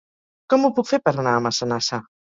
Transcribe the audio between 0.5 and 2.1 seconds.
Com ho puc fer per anar a Massanassa?